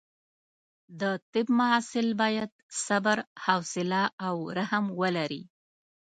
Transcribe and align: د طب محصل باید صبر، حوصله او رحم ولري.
د 1.01 1.03
طب 1.31 1.45
محصل 1.59 2.07
باید 2.21 2.51
صبر، 2.85 3.17
حوصله 3.45 4.03
او 4.27 4.35
رحم 4.57 4.85
ولري. 5.01 5.41